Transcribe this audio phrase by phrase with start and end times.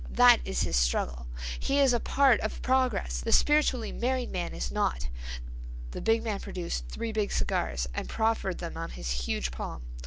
[0.09, 1.27] That is his struggle.
[1.59, 5.09] He is a part of progress—the spiritually married man is not."
[5.91, 9.83] The big man produced three big cigars, and proffered them on his huge palm.